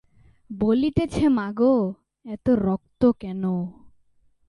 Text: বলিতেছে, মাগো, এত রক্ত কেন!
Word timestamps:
বলিতেছে, 0.49 1.25
মাগো, 1.27 1.75
এত 2.25 2.49
রক্ত 2.49 3.01
কেন! 3.19 3.43